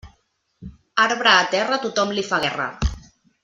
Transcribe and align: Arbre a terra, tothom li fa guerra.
Arbre 1.03 1.31
a 1.33 1.45
terra, 1.57 1.79
tothom 1.85 2.15
li 2.17 2.27
fa 2.33 2.41
guerra. 2.47 2.67